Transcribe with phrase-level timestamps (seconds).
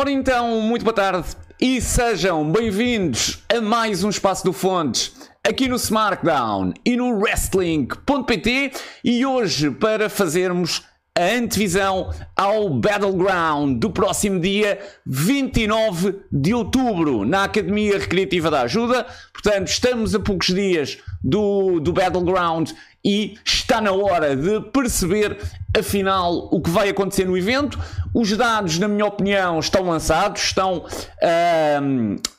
[0.00, 1.28] Ora então, muito boa tarde
[1.60, 5.12] e sejam bem-vindos a mais um Espaço do Fontes
[5.46, 8.72] aqui no SmackDown e no Wrestling.pt
[9.04, 10.82] e hoje para fazermos
[11.14, 19.06] a antevisão ao Battleground do próximo dia 29 de outubro na Academia Recreativa da Ajuda.
[19.34, 22.70] Portanto, estamos a poucos dias do, do Battleground
[23.04, 25.38] e está na hora de perceber
[25.78, 27.78] afinal o que vai acontecer no evento.
[28.12, 30.84] Os dados, na minha opinião, estão lançados, estão,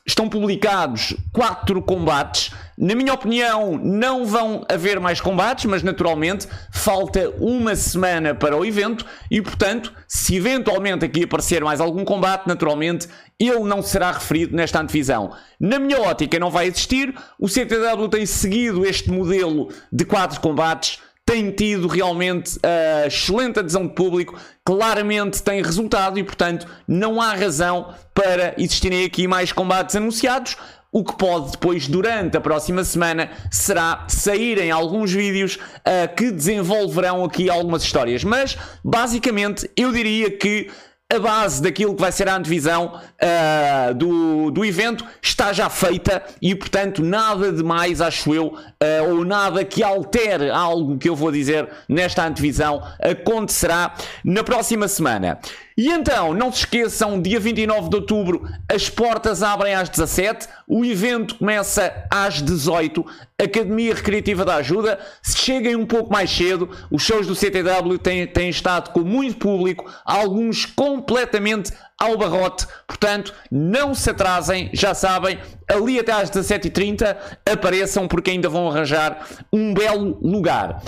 [0.06, 2.52] estão publicados quatro combates.
[2.76, 8.64] Na minha opinião, não vão haver mais combates, mas naturalmente falta uma semana para o
[8.64, 14.54] evento e, portanto, se eventualmente aqui aparecer mais algum combate, naturalmente ele não será referido
[14.54, 15.32] nesta antevisão.
[15.58, 17.14] Na minha ótica, não vai existir.
[17.38, 23.86] O CTW tem seguido este modelo de quatro combates tem tido realmente uh, excelente adesão
[23.86, 29.94] de público, claramente tem resultado e, portanto, não há razão para existirem aqui mais combates
[29.94, 30.56] anunciados.
[30.90, 37.24] O que pode depois, durante a próxima semana, será saírem alguns vídeos uh, que desenvolverão
[37.24, 38.22] aqui algumas histórias.
[38.24, 40.70] Mas, basicamente, eu diria que
[41.12, 46.22] a base daquilo que vai ser a antevisão uh, do, do evento está já feita
[46.40, 51.14] e, portanto, nada de mais, acho eu, uh, ou nada que altere algo que eu
[51.14, 55.38] vou dizer nesta antevisão acontecerá na próxima semana.
[55.76, 60.84] E então, não se esqueçam, dia 29 de outubro, as portas abrem às 17, o
[60.84, 63.04] evento começa às 18,
[63.42, 64.98] Academia Recreativa da Ajuda.
[65.22, 69.38] Se cheguem um pouco mais cedo, os shows do CTW têm, têm estado com muito
[69.38, 75.38] público, alguns completamente ao barrote, portanto, não se atrasem, já sabem,
[75.68, 77.16] ali até às 17h30
[77.50, 80.82] apareçam porque ainda vão arranjar um belo lugar.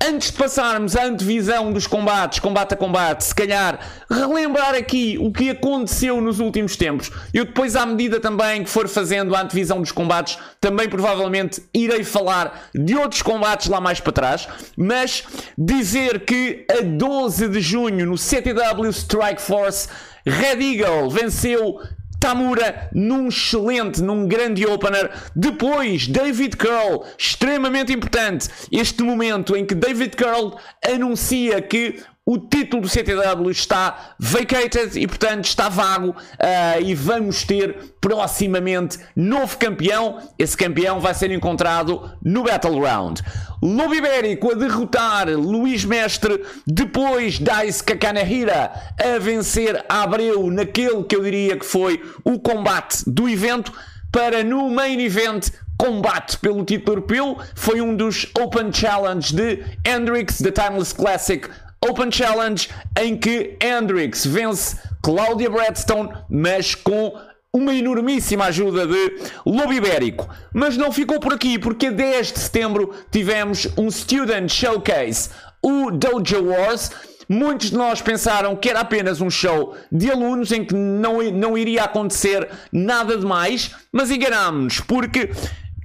[0.00, 5.32] Antes de passarmos à antevisão dos combates, combate a combate, se calhar relembrar aqui o
[5.32, 7.10] que aconteceu nos últimos tempos.
[7.34, 12.04] Eu depois, à medida também que for fazendo a antevisão dos combates, também provavelmente irei
[12.04, 14.48] falar de outros combates lá mais para trás.
[14.76, 15.24] Mas
[15.58, 19.88] dizer que a 12 de junho no CTW Strike Force,
[20.24, 21.80] Red Eagle venceu
[22.20, 25.10] Tamura num excelente, num grande opener.
[25.34, 28.48] Depois, David Curl, extremamente importante.
[28.72, 35.06] Este momento em que David Curl anuncia que o título do CTW está vacated e,
[35.06, 36.10] portanto, está vago.
[36.10, 40.18] Uh, e vamos ter proximamente novo campeão.
[40.38, 43.20] Esse campeão vai ser encontrado no Battleground.
[43.62, 48.72] Lobo Ibérico a derrotar Luís Mestre, depois Dice Kakanahira
[49.02, 53.72] a vencer Abreu naquele que eu diria que foi o combate do evento,
[54.12, 57.38] para no main event combate pelo título europeu.
[57.54, 61.48] Foi um dos Open Challenge de Hendrix, da Timeless Classic
[61.80, 62.68] Open Challenge
[63.00, 67.14] em que Hendrix vence Claudia Bradstone, mas com
[67.52, 69.16] uma enormíssima ajuda de
[69.46, 70.28] Lobo Ibérico.
[70.52, 75.30] Mas não ficou por aqui, porque a 10 de setembro tivemos um Student Showcase,
[75.62, 76.90] o Dojo Wars.
[77.28, 81.58] Muitos de nós pensaram que era apenas um show de alunos em que não, não
[81.58, 85.30] iria acontecer nada de mais, mas enganámos-nos, porque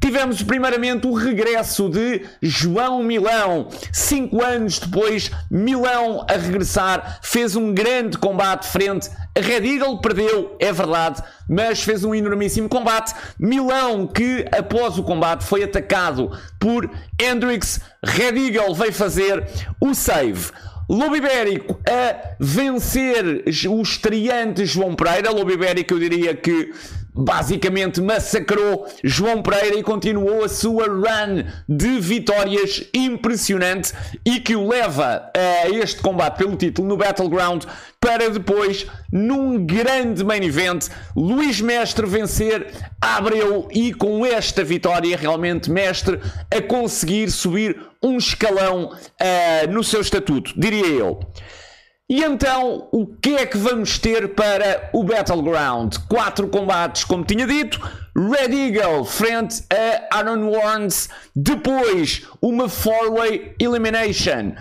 [0.03, 3.69] Tivemos primeiramente o regresso de João Milão.
[3.93, 10.01] Cinco anos depois, Milão a regressar fez um grande combate frente a Red Eagle.
[10.01, 13.15] Perdeu, é verdade, mas fez um enormíssimo combate.
[13.39, 19.47] Milão, que após o combate foi atacado por Hendrix, Red Eagle veio fazer
[19.79, 20.51] o save.
[20.89, 25.31] Lobo Ibérico a vencer o estreante João Pereira.
[25.31, 26.73] Lobo Ibérico, eu diria que
[27.15, 33.93] basicamente massacrou João Pereira e continuou a sua run de vitórias impressionante
[34.25, 37.65] e que o leva a este combate pelo título no Battleground
[37.99, 42.67] para depois, num grande main event, Luís Mestre vencer
[42.99, 46.19] Abreu e com esta vitória realmente Mestre
[46.51, 51.21] a conseguir subir um escalão uh, no seu estatuto, diria eu.
[52.13, 55.95] E então, o que é que vamos ter para o Battleground?
[56.07, 57.81] Quatro combates, como tinha dito.
[58.15, 61.09] Red Eagle frente a Aaron Warns.
[61.35, 64.53] Depois, uma four-way elimination.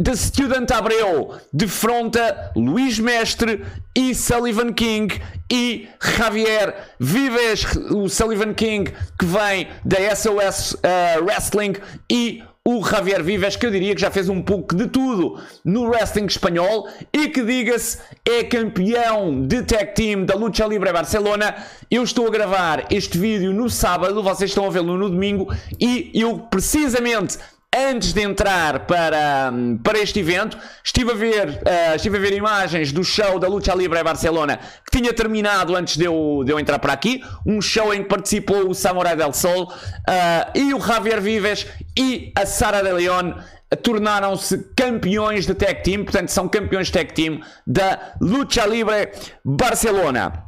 [0.00, 3.64] The Student Abreu defronta Luís Mestre
[3.96, 5.20] e Sullivan King
[5.52, 11.74] e Javier Vives, o Sullivan King que vem da SOS uh, Wrestling
[12.08, 15.86] e o Javier Vives, que eu diria que já fez um pouco de tudo no
[15.86, 21.54] wrestling espanhol e que, diga-se, é campeão de tag team da Lucha Libre Barcelona.
[21.90, 26.10] Eu estou a gravar este vídeo no sábado, vocês estão a vê-lo no domingo e
[26.14, 27.36] eu precisamente
[27.74, 32.92] antes de entrar para, para este evento, estive a, ver, uh, estive a ver imagens
[32.92, 36.78] do show da Lucha Libre Barcelona que tinha terminado antes de eu, de eu entrar
[36.78, 37.22] para aqui.
[37.44, 41.66] Um show em que participou o Samurai del Sol uh, e o Javier Vives
[41.98, 43.34] e a Sara de Leon
[43.82, 49.10] tornaram-se campeões de tag team, portanto são campeões de tag team da Lucha Libre
[49.44, 50.43] Barcelona.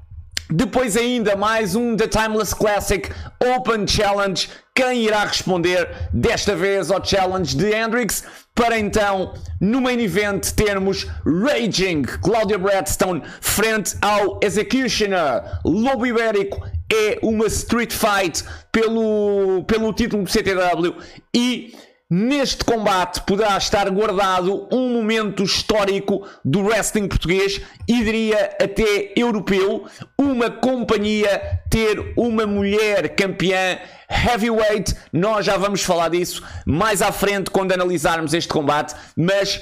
[0.48, 3.10] Depois ainda mais um The Timeless Classic
[3.56, 4.48] Open Challenge.
[4.72, 8.22] Quem irá responder desta vez ao challenge de Hendrix?
[8.54, 16.64] Para então, no main event, termos Raging Claudia Bradstone frente ao Executioner Lobo Ibérico.
[16.92, 20.94] É uma street fight pelo, pelo título do CTW
[21.34, 21.74] e
[22.08, 29.86] Neste combate poderá estar guardado um momento histórico do wrestling português e diria até europeu,
[30.16, 34.94] uma companhia ter uma mulher campeã heavyweight.
[35.12, 39.60] Nós já vamos falar disso mais à frente quando analisarmos este combate, mas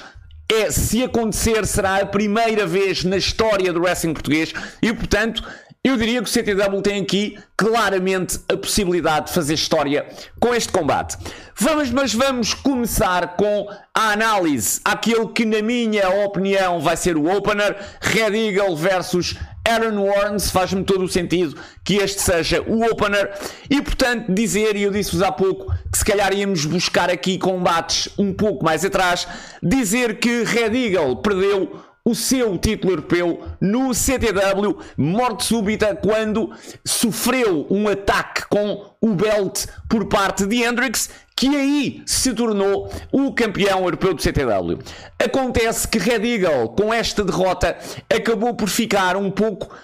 [0.52, 4.52] é, se acontecer, será a primeira vez na história do wrestling português
[4.82, 5.43] e, portanto,
[5.84, 10.06] eu diria que o CTW tem aqui claramente a possibilidade de fazer história
[10.40, 11.19] com este combate.
[11.54, 17.31] Vamos, mas vamos começar com a análise àquele que, na minha opinião, vai ser o
[17.31, 19.36] opener: Red Eagle versus
[19.69, 20.50] Aaron Warnes.
[20.50, 21.54] Faz-me todo o sentido
[21.84, 23.31] que este seja o opener.
[23.69, 28.08] E, portanto, dizer, e eu disse-vos há pouco, que se calhar íamos buscar aqui combates
[28.19, 29.28] um pouco mais atrás,
[29.62, 36.53] dizer que Red Eagle perdeu o seu título europeu no CTW, morte súbita, quando
[36.85, 43.33] sofreu um ataque com o belt por parte de Hendrix, que aí se tornou o
[43.33, 44.79] campeão europeu do CTW.
[45.19, 47.77] Acontece que Red Eagle, com esta derrota,
[48.15, 49.75] acabou por ficar um pouco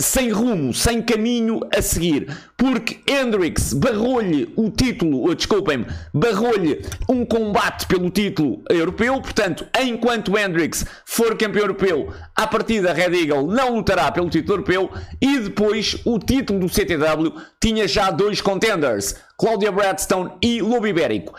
[0.00, 7.22] sem rumo, sem caminho a seguir, porque Hendrix barrou-lhe o título, uh, desculpem-me, barrou-lhe um
[7.26, 13.74] combate pelo título europeu, portanto, enquanto Hendrix for campeão europeu, a partida Red Eagle não
[13.76, 14.90] lutará pelo título europeu,
[15.20, 21.34] e depois o título do CTW tinha já dois contenders, Claudia Bradstone e Lobo Ibérico.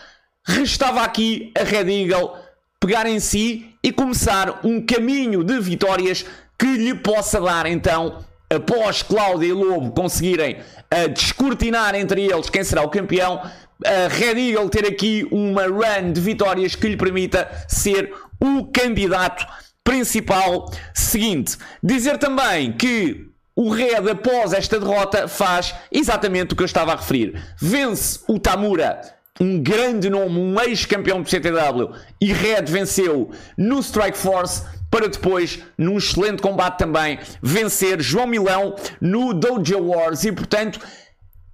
[0.46, 2.36] Restava aqui a Red Eagle
[2.80, 6.24] pegar em si e começar um caminho de vitórias
[6.60, 12.64] que lhe possa dar então após Cláudia e Lobo conseguirem uh, descortinar entre eles quem
[12.64, 13.42] será o campeão,
[13.86, 19.46] a Red Eagle ter aqui uma run de vitórias que lhe permita ser o candidato
[19.84, 21.58] principal seguinte.
[21.84, 26.96] Dizer também que o Red, após esta derrota, faz exatamente o que eu estava a
[26.96, 27.42] referir.
[27.58, 29.00] Vence o Tamura,
[29.40, 35.60] um grande nome, um ex-campeão do CTW, e Red venceu no Strike Force para depois,
[35.78, 40.80] num excelente combate também, vencer João Milão no Dojo Wars e, portanto,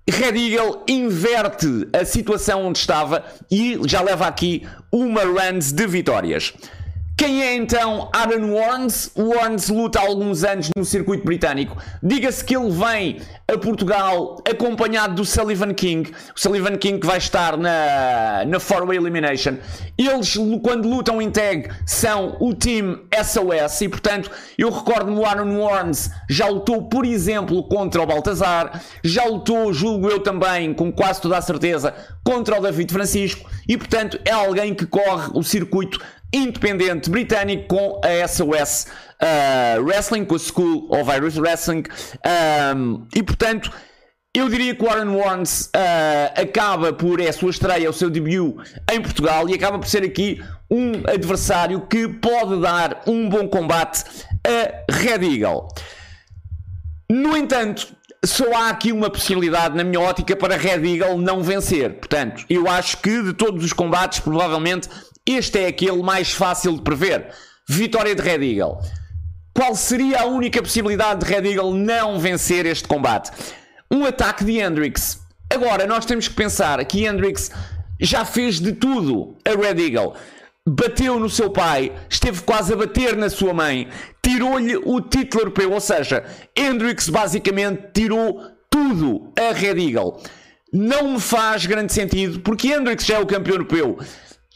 [0.10, 6.54] Red Eagle inverte a situação onde estava e já leva aqui uma runs de vitórias.
[7.22, 9.12] Quem é então Aaron Warnes?
[9.16, 11.78] Warnes luta há alguns anos no circuito britânico.
[12.02, 16.10] Diga-se que ele vem a Portugal acompanhado do Sullivan King.
[16.36, 19.58] O Sullivan King que vai estar na, na Four Way Elimination.
[19.96, 25.60] Eles, quando lutam em tag, são o time SOS e, portanto, eu recordo-me o Aaron
[25.60, 31.22] Warnes já lutou, por exemplo, contra o Baltazar, já lutou, julgo eu também, com quase
[31.22, 36.00] toda a certeza, contra o David Francisco e, portanto, é alguém que corre o circuito
[36.34, 38.88] independente britânico com a SOS
[39.22, 41.84] uh, Wrestling, com a School of Irish Wrestling,
[42.76, 43.72] um, e portanto.
[44.34, 48.56] Eu diria que Warren Warnes uh, acaba por, é a sua estreia, o seu debut
[48.90, 54.06] em Portugal e acaba por ser aqui um adversário que pode dar um bom combate
[54.48, 55.68] a Red Eagle.
[57.12, 61.94] No entanto, só há aqui uma possibilidade, na minha ótica, para Red Eagle não vencer.
[61.96, 64.88] Portanto, eu acho que de todos os combates, provavelmente
[65.26, 67.30] este é aquele mais fácil de prever.
[67.68, 68.80] Vitória de Red Eagle.
[69.54, 73.32] Qual seria a única possibilidade de Red Eagle não vencer este combate?
[73.90, 75.20] Um ataque de Hendrix.
[75.50, 77.52] Agora, nós temos que pensar que Hendrix
[78.00, 80.16] já fez de tudo a Red Eagle.
[80.68, 83.88] Bateu no seu pai, esteve quase a bater na sua mãe,
[84.22, 86.24] tirou-lhe o título europeu, ou seja,
[86.56, 90.22] Hendrix basicamente tirou tudo a Red Eagle.
[90.72, 93.98] Não me faz grande sentido, porque Hendrix já é o campeão europeu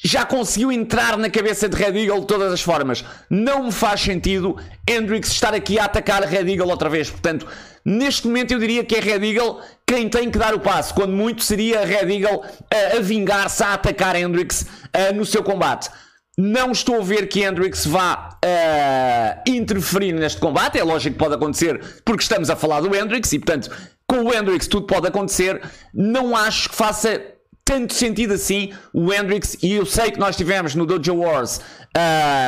[0.03, 3.03] já conseguiu entrar na cabeça de Red Eagle de todas as formas.
[3.29, 7.09] Não me faz sentido Hendrix estar aqui a atacar a Red Eagle outra vez.
[7.09, 7.47] Portanto,
[7.83, 10.93] neste momento eu diria que é Red Eagle quem tem que dar o passo.
[10.93, 14.65] Quando muito seria a Red Eagle a, a vingar-se, a atacar Hendrix
[15.15, 15.89] no seu combate.
[16.37, 18.37] Não estou a ver que Hendrix vá
[19.47, 20.77] interferir neste combate.
[20.77, 23.71] É lógico que pode acontecer porque estamos a falar do Hendrix e, portanto,
[24.05, 25.61] com o Hendrix tudo pode acontecer.
[25.93, 27.21] Não acho que faça
[27.65, 31.60] tanto sentido assim o Hendrix, e eu sei que nós tivemos no Dojo Wars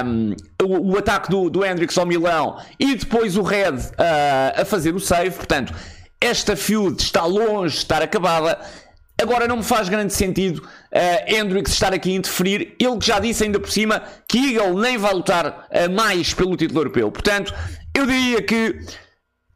[0.05, 4.63] um, o, o, ataque do, do Hendrix ao Milão e depois o Red uh, a
[4.63, 5.73] fazer o save, portanto,
[6.21, 8.59] esta feud está longe de estar acabada.
[9.19, 12.75] Agora não me faz grande sentido uh, Hendrix estar aqui a interferir.
[12.79, 16.55] Ele que já disse ainda por cima que Eagle nem vai lutar uh, mais pelo
[16.55, 17.11] título europeu.
[17.11, 17.53] Portanto,
[17.95, 18.79] eu diria que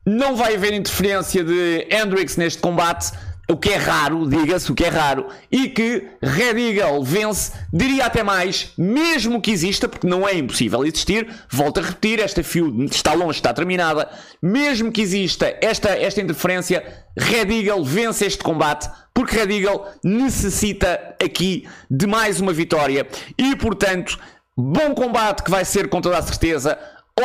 [0.05, 3.11] não vai haver interferência de Hendrix neste combate
[3.51, 8.05] o que é raro, diga-se, o que é raro, e que Red Eagle vence, diria
[8.05, 12.85] até mais, mesmo que exista, porque não é impossível existir, volto a repetir, esta feud
[12.85, 14.09] está longe, está terminada,
[14.41, 16.81] mesmo que exista esta, esta interferência,
[17.17, 23.05] Red Eagle vence este combate, porque Red Eagle necessita aqui de mais uma vitória,
[23.37, 24.17] e portanto,
[24.55, 26.79] bom combate que vai ser com toda a certeza,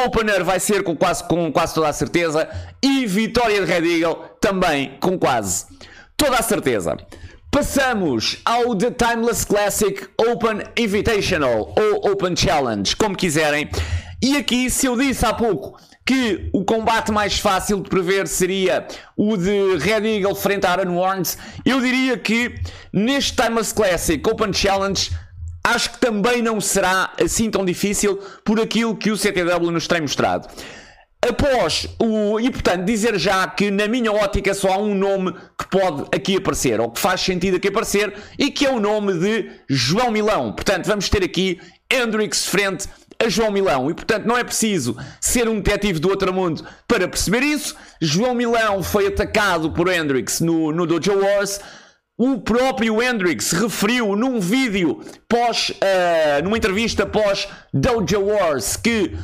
[0.04, 2.48] Opener vai ser com quase, com quase toda a certeza
[2.82, 5.64] e vitória de Red Eagle também com quase
[6.16, 6.96] toda a certeza.
[7.50, 13.70] Passamos ao The Timeless Classic Open Invitational ou Open Challenge, como quiserem.
[14.22, 18.86] E aqui, se eu disse há pouco que o combate mais fácil de prever seria
[19.16, 22.54] o de Red Eagle frente a Aaron Warnes, eu diria que
[22.92, 25.10] neste Timeless Classic Open Challenge
[25.64, 30.00] acho que também não será assim tão difícil por aquilo que o CTW nos tem
[30.00, 30.46] mostrado.
[31.28, 32.38] Após o.
[32.38, 36.36] E portanto, dizer já que na minha ótica só há um nome que pode aqui
[36.36, 40.52] aparecer, ou que faz sentido aqui aparecer, e que é o nome de João Milão.
[40.52, 41.58] Portanto, vamos ter aqui
[41.90, 43.90] Hendrix frente a João Milão.
[43.90, 47.74] E portanto, não é preciso ser um detetive do outro mundo para perceber isso.
[48.00, 51.60] João Milão foi atacado por Hendrix no, no Dojo Wars.
[52.18, 59.14] O próprio Hendrix referiu num vídeo pós, uh, numa entrevista pós Dojo Wars que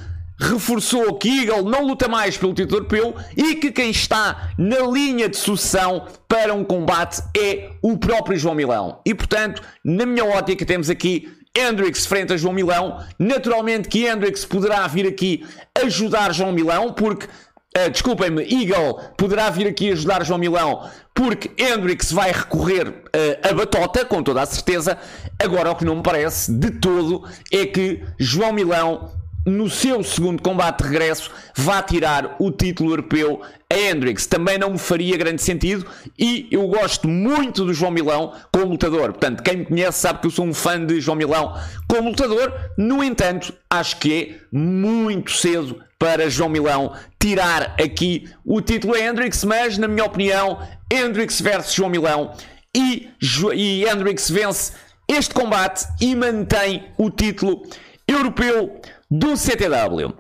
[0.41, 5.29] reforçou que Eagle não luta mais pelo título europeu e que quem está na linha
[5.29, 9.01] de sucessão para um combate é o próprio João Milão.
[9.05, 13.05] E portanto, na minha ótica, temos aqui Hendrix frente a João Milão.
[13.19, 15.47] Naturalmente que Hendrix poderá vir aqui
[15.85, 17.29] ajudar João Milão, porque
[17.75, 23.55] Uh, Desculpem-me, Eagle poderá vir aqui ajudar João Milão porque Hendrix vai recorrer uh, a
[23.55, 24.99] batota, com toda a certeza.
[25.39, 29.11] Agora, o que não me parece de todo é que João Milão
[29.45, 34.27] no seu segundo combate de regresso, vá tirar o título europeu a Hendrix.
[34.27, 35.87] Também não me faria grande sentido
[36.19, 39.13] e eu gosto muito do João Milão como lutador.
[39.13, 41.55] Portanto, quem me conhece sabe que eu sou um fã de João Milão
[41.89, 42.53] como lutador.
[42.79, 49.01] No entanto, acho que é muito cedo para João Milão tirar aqui o título a
[49.01, 50.59] Hendrix, mas na minha opinião,
[50.93, 52.33] Hendrix versus João Milão
[52.75, 53.09] e,
[53.55, 54.73] e Hendrix vence
[55.09, 57.63] este combate e mantém o título
[58.09, 58.81] europeu
[59.13, 60.15] do CTW.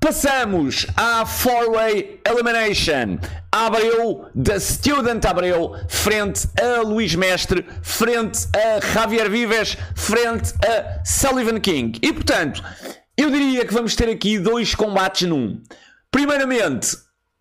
[0.00, 3.18] Passamos à Four-Way Elimination.
[3.52, 11.60] Abreu, da Student Abreu, frente a Luís Mestre, frente a Javier Vives, frente a Sullivan
[11.60, 11.98] King.
[12.02, 12.64] E portanto,
[13.14, 15.62] eu diria que vamos ter aqui dois combates num.
[16.10, 16.96] Primeiramente,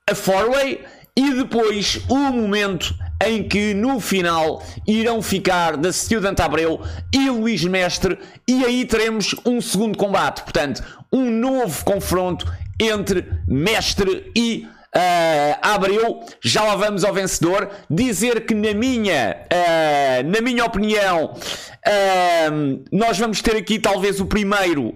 [0.09, 0.83] a Four-Way
[1.15, 6.81] e depois o momento em que no final irão ficar da Student Abreu
[7.13, 8.17] e Luís Mestre,
[8.47, 12.45] e aí teremos um segundo combate, portanto, um novo confronto
[12.79, 16.23] entre Mestre e uh, Abreu.
[16.41, 17.69] Já lá vamos ao vencedor.
[17.89, 24.25] Dizer que, na minha, uh, na minha opinião, uh, nós vamos ter aqui talvez o
[24.25, 24.93] primeiro,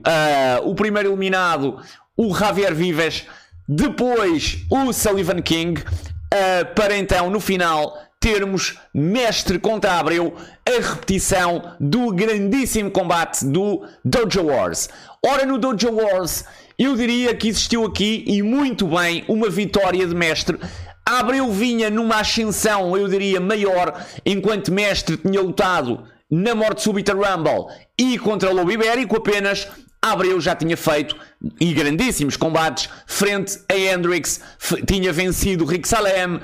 [0.63, 1.79] o primeiro eliminado,
[2.17, 3.25] o Javier Vives.
[3.67, 10.35] Depois o Sullivan King, uh, para então no final termos Mestre contra Abreu,
[10.65, 14.89] a repetição do grandíssimo combate do Dojo Wars.
[15.25, 16.43] Ora, no Dojo Wars,
[16.77, 20.59] eu diria que existiu aqui, e muito bem, uma vitória de Mestre.
[21.05, 27.73] Abreu vinha numa ascensão, eu diria, maior, enquanto Mestre tinha lutado na morte súbita Rumble
[27.97, 29.67] e contra o Lobo Ibérico apenas
[30.01, 31.15] Abreu já tinha feito
[31.59, 34.41] e grandíssimos combates frente a Hendrix,
[34.85, 36.39] tinha vencido Rick Salem, uh,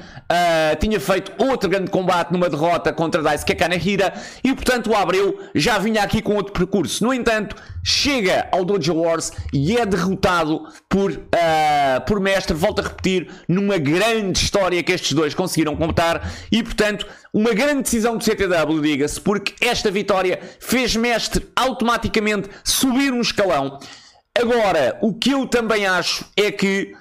[0.79, 5.77] tinha feito outro grande combate numa derrota contra Daisuke Kanehira e portanto o Abreu já
[5.77, 7.03] vinha aqui com outro percurso.
[7.03, 12.83] No entanto, chega ao Dojo Wars e é derrotado por, uh, por Mestre, volto a
[12.83, 18.23] repetir, numa grande história que estes dois conseguiram contar e portanto uma grande decisão do
[18.23, 23.77] CTW, diga-se, porque esta vitória fez Mestre automaticamente subir um escalão.
[24.37, 26.93] Agora, o que eu também acho é que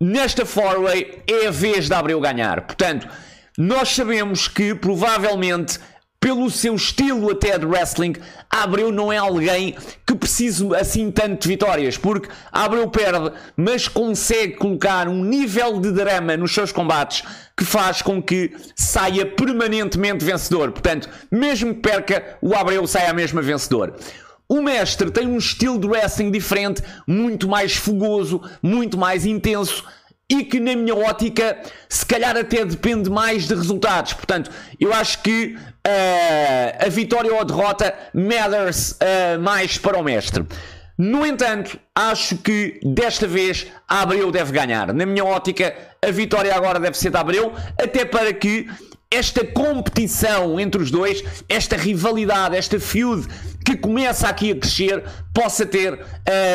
[0.00, 2.60] nesta four-way é a vez de Abreu ganhar.
[2.60, 3.08] Portanto,
[3.56, 5.78] nós sabemos que provavelmente
[6.24, 8.14] pelo seu estilo até de wrestling,
[8.48, 9.76] Abreu não é alguém
[10.06, 15.92] que precise assim tanto de vitórias, porque Abreu perde, mas consegue colocar um nível de
[15.92, 17.22] drama nos seus combates
[17.54, 20.72] que faz com que saia permanentemente vencedor.
[20.72, 23.94] Portanto, mesmo que perca, o Abreu sai a mesma vencedor.
[24.54, 29.84] O mestre tem um estilo de wrestling diferente, muito mais fogoso, muito mais intenso
[30.30, 31.58] e que, na minha ótica,
[31.88, 34.12] se calhar até depende mais de resultados.
[34.12, 40.04] Portanto, eu acho que uh, a vitória ou a derrota matters uh, mais para o
[40.04, 40.46] mestre.
[40.96, 44.94] No entanto, acho que desta vez a Abreu deve ganhar.
[44.94, 48.68] Na minha ótica, a vitória agora deve ser da Abreu, até para que
[49.14, 53.26] esta competição entre os dois, esta rivalidade, esta feud
[53.64, 55.02] que começa aqui a crescer,
[55.32, 55.98] possa ter uh,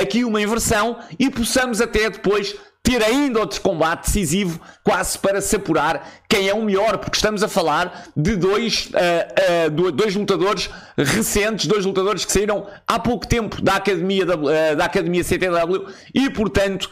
[0.02, 5.56] aqui uma inversão e possamos até depois ter ainda outro combate decisivo, quase para se
[5.56, 10.70] apurar quem é o melhor, porque estamos a falar de dois, uh, uh, dois lutadores
[10.98, 16.30] recentes, dois lutadores que saíram há pouco tempo da Academia, uh, da Academia CTW e,
[16.30, 16.90] portanto,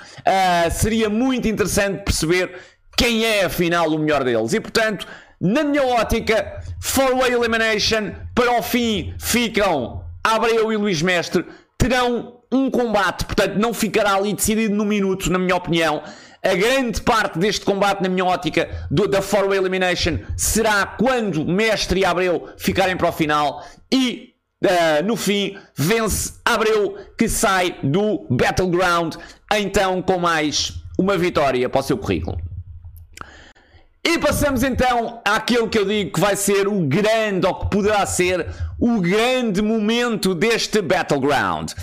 [0.72, 2.54] seria muito interessante perceber
[2.96, 4.54] quem é afinal o melhor deles.
[4.54, 5.08] E, portanto,
[5.40, 11.46] na minha ótica, Four-Way Elimination, para o fim ficam Abreu e Luís Mestre,
[11.78, 16.02] terão um combate, portanto não ficará ali decidido no minuto, na minha opinião.
[16.44, 21.46] A grande parte deste combate, na minha ótica, do, da Four Way Elimination, será quando
[21.46, 27.78] Mestre e Abreu ficarem para o final e uh, no fim vence Abreu que sai
[27.84, 29.16] do Battleground,
[29.54, 32.38] então com mais uma vitória para o seu currículo.
[34.10, 38.06] E passamos então àquilo que eu digo que vai ser o grande, ou que poderá
[38.06, 38.48] ser
[38.80, 41.74] o grande momento deste Battleground.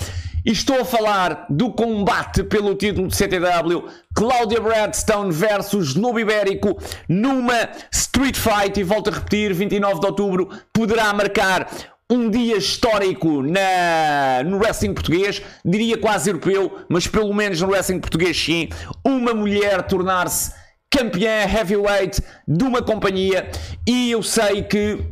[0.42, 7.68] Estou a falar do combate pelo título de CTW Cláudia Bradstone versus Lobo Ibérico numa
[7.92, 8.80] Street Fight.
[8.80, 11.68] E volto a repetir: 29 de outubro poderá marcar
[12.10, 18.00] um dia histórico na, no wrestling português, diria quase europeu, mas pelo menos no wrestling
[18.00, 18.70] português sim.
[19.04, 20.63] Uma mulher tornar-se
[20.96, 23.50] campeã heavyweight de uma companhia.
[23.86, 25.04] E eu sei que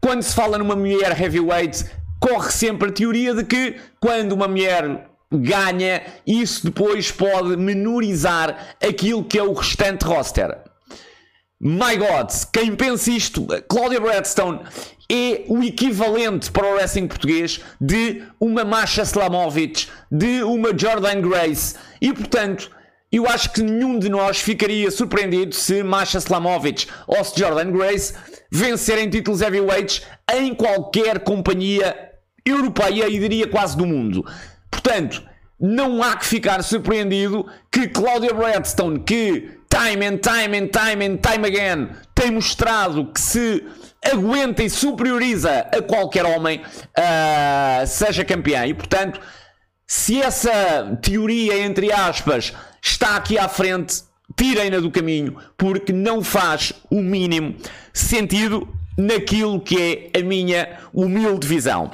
[0.00, 1.86] quando se fala numa mulher heavyweight
[2.20, 9.24] corre sempre a teoria de que quando uma mulher ganha, isso depois pode menorizar aquilo
[9.24, 10.58] que é o restante roster.
[11.58, 14.60] My God, quem pensa isto, Claudia Bradstone
[15.10, 21.76] é o equivalente para o wrestling português de uma Masha Slamovic, de uma Jordan Grace,
[22.00, 22.70] e portanto,
[23.16, 28.14] eu acho que nenhum de nós ficaria surpreendido se Masha Slamovic ou se Jordan Grace
[28.50, 32.12] vencerem títulos heavyweights em qualquer companhia
[32.44, 34.24] europeia e diria quase do mundo.
[34.70, 35.22] Portanto,
[35.60, 41.16] não há que ficar surpreendido que Claudia Bradstone, que time and time and time and
[41.18, 43.64] time again tem mostrado que se
[44.04, 48.66] aguenta e superioriza a qualquer homem, uh, seja campeã.
[48.66, 49.20] E portanto,
[49.94, 52.52] se essa teoria, entre aspas,
[52.82, 54.02] está aqui à frente,
[54.36, 57.54] tirem-na do caminho, porque não faz o mínimo
[57.92, 61.92] sentido naquilo que é a minha humilde visão.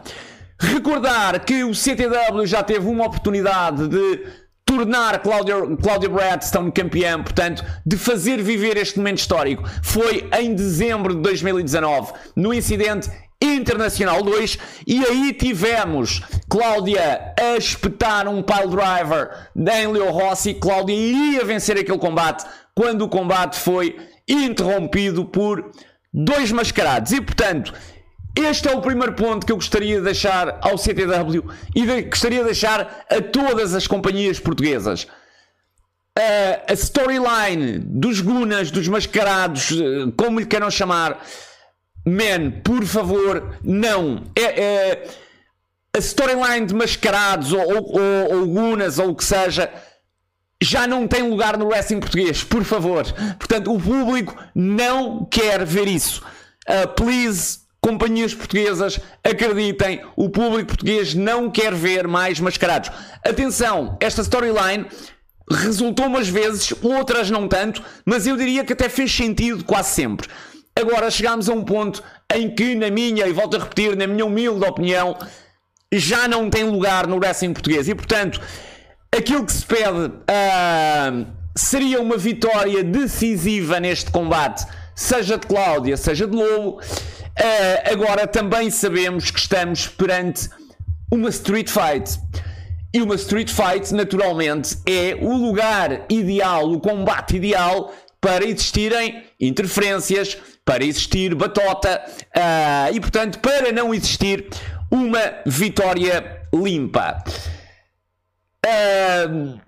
[0.59, 4.27] Recordar que o CTW já teve uma oportunidade de
[4.65, 9.63] tornar Claudia, Claudia Bradstone campeã, portanto, de fazer viver este momento histórico.
[9.83, 13.11] Foi em dezembro de 2019, no incidente
[13.41, 20.55] Internacional 2, e aí tivemos Cláudia a espetar um pile driver em Leo Rossi.
[20.55, 23.97] Cláudia iria vencer aquele combate quando o combate foi
[24.29, 25.71] interrompido por
[26.13, 27.13] dois mascarados.
[27.13, 27.73] E portanto,
[28.37, 32.39] este é o primeiro ponto que eu gostaria de deixar ao CTW e de, gostaria
[32.41, 35.07] de deixar a todas as companhias portuguesas.
[36.69, 41.25] A storyline dos Gunas, dos mascarados, uh, como lhe queiram chamar,
[42.07, 44.25] man, por favor, não.
[44.37, 45.09] É, é
[45.95, 49.71] a storyline de mascarados ou, ou, ou Gunas ou o que seja
[50.63, 53.05] já não tem lugar no wrestling português, por favor.
[53.39, 56.23] Portanto, o público não quer ver isso.
[56.69, 62.91] Uh, please Companhias portuguesas, acreditem, o público português não quer ver mais mascarados.
[63.25, 64.87] Atenção, esta storyline
[65.51, 70.29] resultou umas vezes, outras não tanto, mas eu diria que até fez sentido quase sempre.
[70.75, 72.03] Agora chegamos a um ponto
[72.35, 75.17] em que, na minha, e volto a repetir, na minha humilde opinião,
[75.93, 77.89] já não tem lugar no wrestling português.
[77.89, 78.41] E portanto,
[79.11, 86.27] aquilo que se pede uh, seria uma vitória decisiva neste combate, seja de Cláudia, seja
[86.27, 86.81] de Lobo.
[86.81, 90.49] Uh, agora também sabemos que estamos perante
[91.13, 92.19] uma street fight.
[92.93, 100.37] E uma street fight, naturalmente, é o lugar ideal, o combate ideal para existirem interferências,
[100.71, 104.49] para existir batota uh, e, portanto, para não existir
[104.89, 107.25] uma vitória limpa.
[108.65, 109.59] Uh,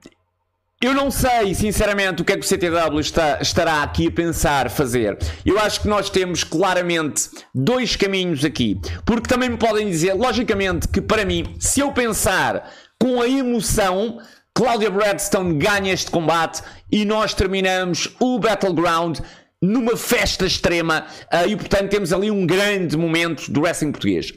[0.81, 4.71] eu não sei, sinceramente, o que é que o CTW está, estará aqui a pensar
[4.71, 5.19] fazer.
[5.45, 8.81] Eu acho que nós temos claramente dois caminhos aqui.
[9.05, 14.19] Porque também me podem dizer, logicamente, que para mim, se eu pensar com a emoção,
[14.55, 16.63] Claudia Bradstone ganha este combate
[16.93, 19.19] e nós terminamos o Battleground
[19.63, 24.33] numa festa extrema uh, e, portanto, temos ali um grande momento do wrestling português.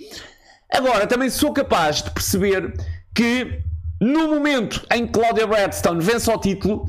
[0.71, 2.73] Agora, também sou capaz de perceber
[3.13, 3.59] que
[3.99, 6.87] no momento em que Cláudia Bradstone vence o título,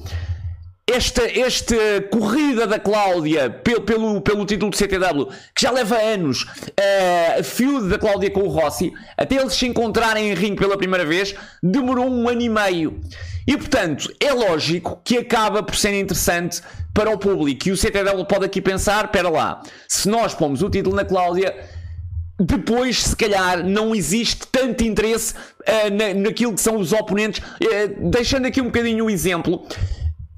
[0.88, 1.76] esta, esta
[2.12, 7.42] corrida da Cláudia pelo, pelo, pelo título do CTW, que já leva anos, uh, a
[7.42, 11.34] feud da Cláudia com o Rossi, até eles se encontrarem em ringue pela primeira vez,
[11.62, 13.00] demorou um ano e meio.
[13.46, 16.60] E portanto, é lógico que acaba por ser interessante
[16.92, 17.68] para o público.
[17.68, 21.54] E o CTW pode aqui pensar: espera lá, se nós pomos o título na Cláudia
[22.38, 27.40] depois, se calhar, não existe tanto interesse uh, na, naquilo que são os oponentes.
[27.40, 29.66] Uh, deixando aqui um bocadinho o exemplo,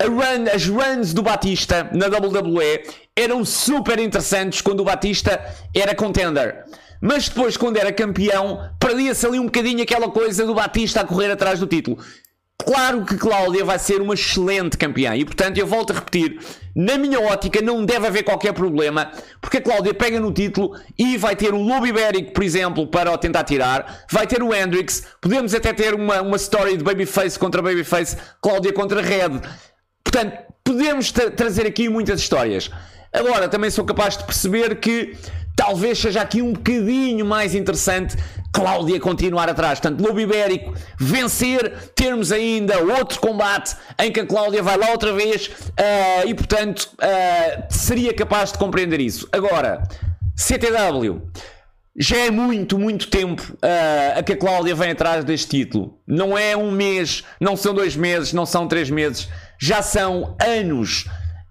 [0.01, 2.85] run, as runs do Batista na WWE
[3.17, 5.41] eram super interessantes quando o Batista
[5.75, 6.65] era contender.
[7.01, 11.31] Mas depois, quando era campeão, perdia-se ali um bocadinho aquela coisa do Batista a correr
[11.31, 11.99] atrás do título.
[12.65, 16.39] Claro que Cláudia vai ser uma excelente campeã e, portanto, eu volto a repetir:
[16.75, 21.17] na minha ótica, não deve haver qualquer problema, porque a Cláudia pega no título e
[21.17, 25.05] vai ter o Lobo Ibérico, por exemplo, para o tentar tirar, vai ter o Hendrix,
[25.21, 29.41] podemos até ter uma, uma story de Babyface contra Babyface, Cláudia contra Red.
[30.03, 32.71] Portanto, podemos tra trazer aqui muitas histórias.
[33.13, 35.17] Agora, também sou capaz de perceber que
[35.57, 38.17] talvez seja aqui um bocadinho mais interessante
[38.53, 39.81] Cláudia continuar atrás.
[39.81, 45.13] Portanto, Lobo Ibérico vencer, termos ainda outro combate em que a Cláudia vai lá outra
[45.13, 49.29] vez uh, e, portanto, uh, seria capaz de compreender isso.
[49.33, 49.83] Agora,
[50.37, 51.23] CTW.
[52.01, 55.99] Já é muito, muito tempo uh, a que a Cláudia vem atrás deste título.
[56.07, 59.29] Não é um mês, não são dois meses, não são três meses,
[59.61, 61.07] já são anos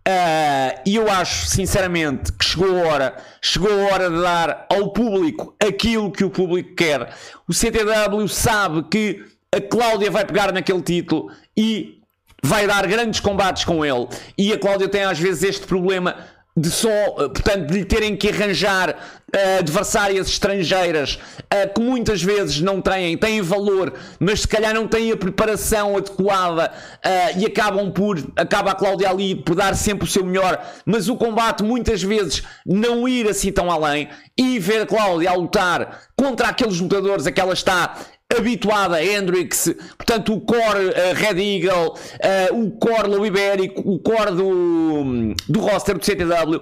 [0.08, 4.93] Uh, e eu acho, sinceramente, que chegou a hora, chegou a hora de dar ao
[4.93, 7.13] público aquilo que o público quer.
[7.46, 12.00] O CTW sabe que a Cláudia vai pegar naquele título e
[12.41, 14.08] vai dar grandes combates com ele.
[14.38, 16.15] E a Cláudia tem às vezes este problema
[16.58, 22.60] de só, eh, portanto, de terem que arranjar uh, adversárias estrangeiras uh, que muitas vezes
[22.62, 27.91] não têm, têm valor, mas se calhar não têm a preparação adequada uh, e acabam
[27.91, 32.02] por, acaba a Cláudia ali por dar sempre o seu melhor, mas o combate muitas
[32.02, 37.28] vezes não ir assim tão além e ver a Cláudia a lutar contra aqueles lutadores
[37.28, 37.98] a que ela está
[38.35, 43.99] habituada a Hendrix, portanto o core uh, Red Eagle, uh, o core Lobo Ibérico, o
[43.99, 46.61] core do, do roster do CTW,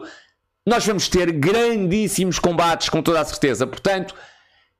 [0.65, 3.65] nós vamos ter grandíssimos combates com toda a certeza.
[3.65, 4.13] Portanto,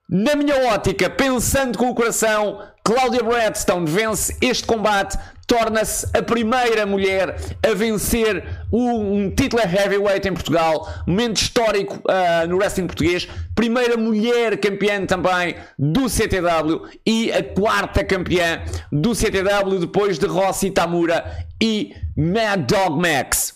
[0.07, 5.17] na minha ótica, pensando com o coração, Claudia Bradstone vence este combate,
[5.47, 12.57] torna-se a primeira mulher a vencer um, título heavyweight em Portugal, momento histórico uh, no
[12.57, 20.17] wrestling português, primeira mulher campeã também do CTW e a quarta campeã do CTW depois
[20.17, 23.53] de Rossi Tamura e Mad Dog Max.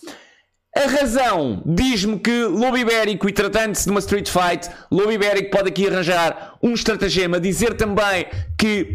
[0.76, 5.68] A razão diz-me que Lobo Ibérico e tratando-se de uma Street Fight, Lobo Ibérico pode
[5.68, 7.40] aqui arranjar um estratagema.
[7.40, 8.26] Dizer também
[8.56, 8.94] que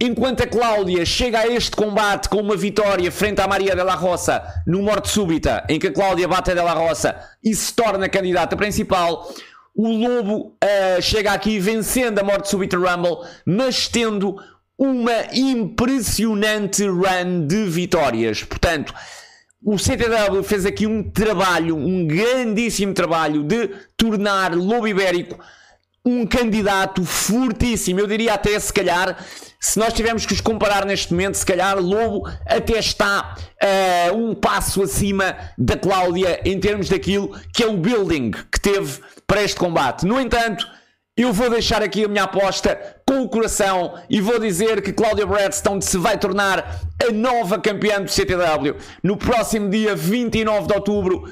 [0.00, 3.94] enquanto a Cláudia chega a este combate com uma vitória frente à Maria de la
[3.94, 7.72] Roça no morte súbita, em que a Cláudia bate a de la Roça e se
[7.74, 9.32] torna candidata principal,
[9.74, 14.36] o Lobo uh, chega aqui vencendo a morte súbita Rumble, mas tendo
[14.78, 18.42] uma impressionante run de vitórias.
[18.42, 18.94] Portanto,
[19.62, 25.38] o CTW fez aqui um trabalho, um grandíssimo trabalho de tornar Lobo Ibérico
[26.06, 27.98] um candidato fortíssimo.
[27.98, 29.18] Eu diria até, se calhar,
[29.60, 34.32] se nós tivermos que os comparar neste momento, se calhar Lobo até está uh, um
[34.32, 39.56] passo acima da Cláudia em termos daquilo que é o building que teve para este
[39.56, 40.06] combate.
[40.06, 40.64] No entanto,
[41.16, 45.26] eu vou deixar aqui a minha aposta com o coração e vou dizer que Claudia
[45.26, 51.24] Bradstone se vai tornar a nova campeã do CTW no próximo dia 29 de outubro.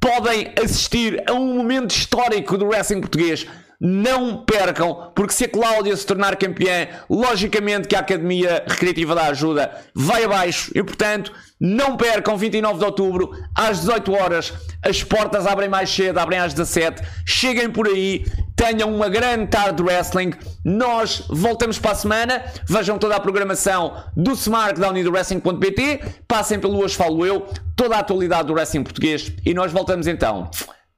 [0.00, 3.46] Podem assistir a um momento histórico do wrestling português.
[3.84, 9.26] Não percam, porque se a Cláudia se tornar campeã, logicamente que a Academia Recreativa da
[9.26, 14.52] Ajuda vai abaixo e, portanto, não percam 29 de outubro às 18 horas.
[14.80, 17.02] As portas abrem mais cedo, abrem às 17.
[17.26, 18.24] Cheguem por aí
[18.62, 20.34] Tenham uma grande tarde de wrestling.
[20.64, 22.44] Nós voltamos para a semana.
[22.68, 26.00] Vejam toda a programação do SmackDown e do Wrestling.pt.
[26.28, 29.32] Passem pelo Hoje Falo Eu, toda a atualidade do wrestling português.
[29.44, 30.48] E nós voltamos então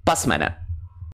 [0.04, 0.63] para a semana.